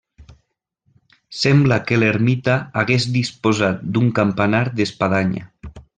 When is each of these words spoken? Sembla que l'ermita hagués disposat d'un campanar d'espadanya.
Sembla 1.41 1.77
que 1.91 1.99
l'ermita 2.03 2.57
hagués 2.83 3.07
disposat 3.19 3.85
d'un 3.95 4.09
campanar 4.21 4.63
d'espadanya. 4.81 5.47